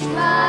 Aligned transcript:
Krishna. 0.00 0.39